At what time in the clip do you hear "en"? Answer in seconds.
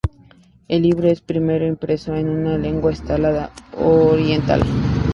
2.15-2.27